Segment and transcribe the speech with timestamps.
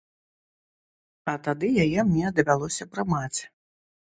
[1.33, 3.39] А тады яе мне давялося прымаць.